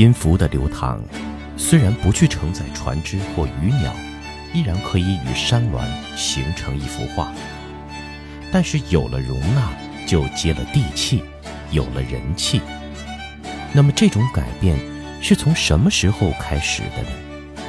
[0.00, 0.98] 音符的流淌，
[1.58, 3.94] 虽然不去承载船只或鱼鸟，
[4.54, 7.30] 依然可以与山峦形成一幅画。
[8.50, 9.70] 但是有了容纳，
[10.06, 11.22] 就接了地气，
[11.70, 12.62] 有了人气。
[13.74, 14.78] 那么这种改变
[15.20, 17.62] 是从什么时候开始的呢？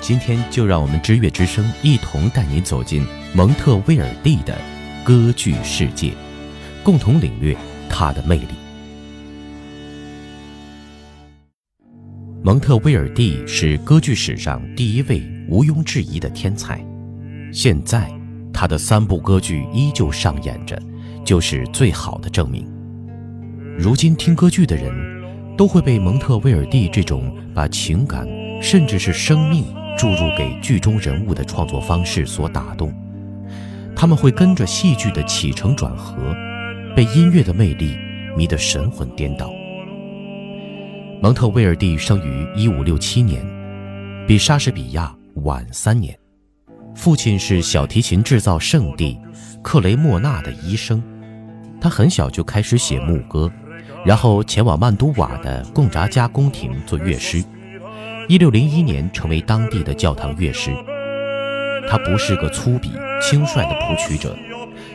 [0.00, 3.04] 今天就让我们知乐之声一同带你走进
[3.34, 4.56] 蒙特威尔第的
[5.02, 6.12] 歌剧世界，
[6.84, 7.56] 共同领略
[7.90, 8.63] 它的魅力。
[12.44, 16.78] 蒙特威尔第是歌剧史上第一位毋庸置疑的天才，
[17.50, 18.06] 现在
[18.52, 20.78] 他的三部歌剧依旧上演着，
[21.24, 22.70] 就是最好的证明。
[23.78, 24.92] 如今听歌剧的人，
[25.56, 28.28] 都会被蒙特威尔第这种把情感
[28.60, 29.64] 甚至是生命
[29.96, 32.92] 注入给剧中人物的创作方式所打动，
[33.96, 36.14] 他们会跟着戏剧的起承转合，
[36.94, 37.96] 被音乐的魅力
[38.36, 39.50] 迷得神魂颠倒。
[41.24, 43.42] 蒙特威尔第生于1567年，
[44.26, 46.14] 比莎士比亚晚三年。
[46.94, 49.18] 父亲是小提琴制造圣地
[49.62, 51.02] 克雷莫纳的医生，
[51.80, 53.50] 他很小就开始写牧歌，
[54.04, 57.42] 然后前往曼都瓦的贡扎加宫廷做乐师。
[58.28, 60.72] 1601年成为当地的教堂乐师。
[61.88, 62.90] 他不是个粗鄙
[63.22, 64.36] 轻率的谱曲者，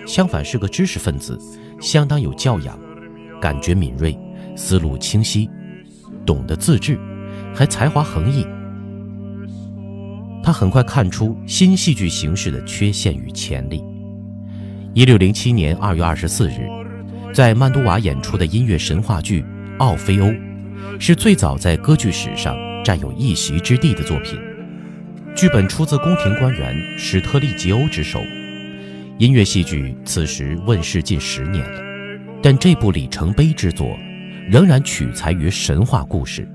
[0.06, 1.36] 相反是个知识分子，
[1.82, 2.80] 相当有教养，
[3.42, 4.16] 感觉敏锐，
[4.56, 5.50] 思路清晰。
[6.26, 6.98] 懂得自制，
[7.54, 8.46] 还才华横溢。
[10.44, 13.84] 他很快看出新戏剧形式的缺陷与潜力。
[14.94, 16.68] 一六零七年二月二十四日，
[17.34, 19.42] 在曼都瓦演出的音乐神话剧
[19.78, 20.28] 《奥菲欧》，
[21.00, 24.40] 是最早在歌剧史上占有一席之地的作品。
[25.36, 28.20] 剧本出自宫廷官员史特利吉欧之手。
[29.20, 31.82] 音乐戏剧此时问世近十年了，
[32.42, 33.96] 但这部里程碑之作。
[34.50, 36.50] 仍然取材于神话故事，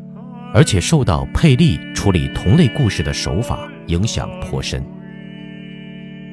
[0.53, 4.84] 而且受到佩利处理同类故事的手法影响颇深。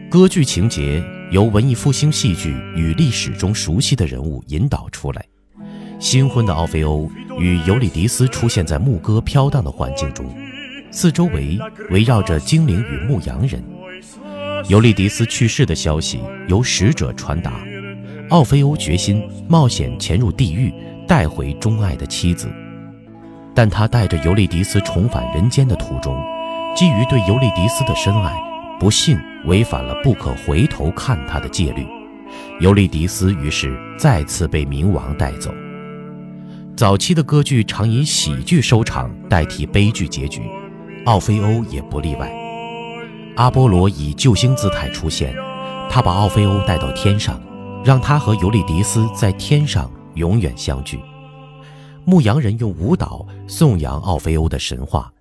[0.10, 5.24] 歌剧情节由文艺复兴戏剧与历史中熟悉的人物引导出来。
[6.00, 7.08] 新婚的奥菲欧
[7.38, 10.26] 与尤里迪斯出现在牧歌飘荡的环境中，
[10.90, 11.60] 四周围
[11.92, 13.64] 围绕着精灵与牧羊人。
[14.68, 17.64] 尤利迪斯去世的消息由使者传达，
[18.30, 20.74] 奥菲欧决心冒险潜入地狱。
[21.12, 22.50] 带回钟爱的妻子，
[23.54, 26.18] 但他带着尤利迪斯重返人间的途中，
[26.74, 28.42] 基于对尤利迪斯的深爱，
[28.80, 31.86] 不幸违反了不可回头看他的戒律。
[32.62, 35.54] 尤利迪斯于是再次被冥王带走。
[36.78, 40.50] 早期的歌剧常以喜剧收场代替悲剧结局，
[41.04, 42.32] 奥菲欧也不例外。
[43.36, 45.36] 阿波罗以救星姿态出现，
[45.90, 47.38] 他把奥菲欧带到天上，
[47.84, 49.92] 让他和尤利迪斯在天上。
[50.16, 51.00] 永远相聚。
[52.04, 55.12] 牧羊人用舞蹈颂扬奥菲欧的神话，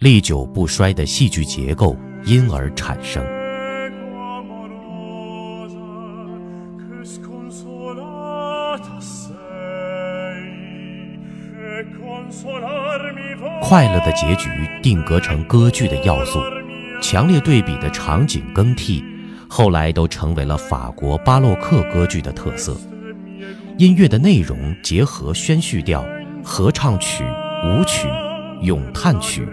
[0.00, 3.24] 历久不衰的戏剧结构因而产生。
[13.62, 14.48] 快乐的结局
[14.82, 16.38] 定格成歌剧的要素，
[17.00, 19.02] 强烈对比的场景更替，
[19.48, 22.76] 后来都成为了法国巴洛克歌剧的特色。
[23.78, 26.02] 音乐的内容结合宣叙调、
[26.42, 27.22] 合唱曲、
[27.62, 28.08] 舞曲、
[28.62, 29.46] 咏叹曲、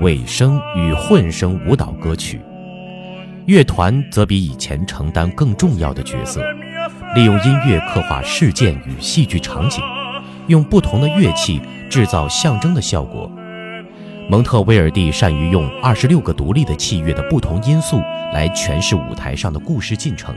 [0.00, 2.40] 尾声与混声舞蹈歌曲。
[3.46, 6.40] 乐团则比以前承担更重要的角色，
[7.16, 9.82] 利用音乐刻画事件与戏剧场景，
[10.46, 11.60] 用不同的乐器
[11.90, 13.28] 制造象征的效果。
[14.30, 17.98] 蒙特威尔第善于用二十六个独立的器乐的不同因素
[18.32, 20.32] 来诠释舞台上的故事进程。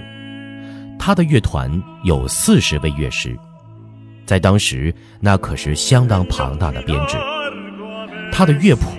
[1.10, 3.36] 他的乐团有四十位乐师，
[4.28, 7.18] 在当时那可是相当庞大的编制。
[8.32, 8.92] 他的乐谱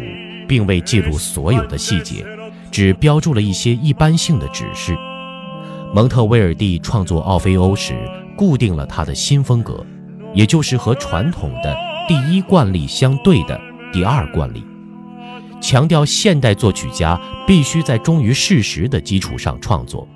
[0.48, 2.26] 并未记录所有的细节，
[2.72, 4.92] 只标注了一些一般性的指示。
[5.94, 7.94] 蒙特威尔第创作《奥菲欧》时，
[8.36, 9.86] 固定了他的新风格，
[10.34, 11.76] 也就是和传统的
[12.08, 13.56] 第一惯例相对的
[13.92, 14.64] 第二惯例，
[15.60, 20.08] 强调现代作曲家必须在忠于事实的基础上创作。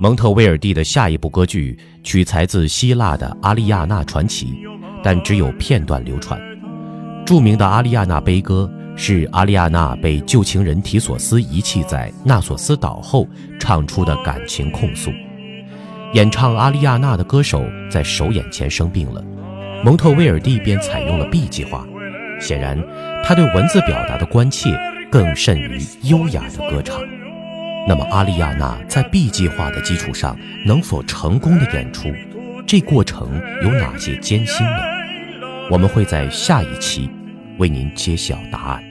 [0.00, 4.46] 蒙特威尔第的下一部歌剧取材自希腊的《阿丽亚娜传奇》，
[5.02, 6.40] 但只有片段流传。
[7.26, 13.26] 著名的《阿丽亚娜悲歌》是阿丽亚娜被旧情人提索斯遗弃在纳索斯岛后
[13.58, 15.10] 唱出的感情控诉。
[16.12, 19.20] 演唱《阿丽亚娜》的歌手在首演前生病了，
[19.84, 21.84] 蒙特威尔第便采用了 B 计划。
[22.40, 22.80] 显然，
[23.24, 24.78] 他对文字表达的关切
[25.10, 27.00] 更甚于优雅的歌唱。
[27.88, 32.12] 那么，阿丽亚娜在 B 计划的基础上能否成功的演出？
[32.66, 34.82] 这过程有哪些艰辛呢？
[35.70, 37.08] 我们会在下一期
[37.56, 38.82] 为您揭晓答案。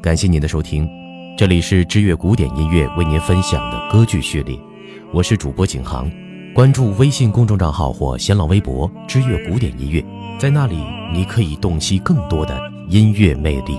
[0.00, 0.88] 感谢您的收听，
[1.36, 4.58] 这里是知乐古典音乐为您分享的歌剧序列，
[5.12, 6.10] 我是主播景航。
[6.54, 10.02] 关注微信公众账号或新浪微博“知乐古典音乐”，
[10.40, 10.82] 在那里
[11.12, 12.58] 你可以洞悉更多的
[12.88, 13.78] 音乐魅力。